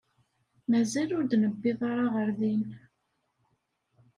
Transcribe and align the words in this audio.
Mazal 0.69 1.09
ur 1.17 1.23
d-newwiḍ 1.25 1.79
ara 1.91 2.05
ɣer 2.13 2.29
din. 2.39 2.63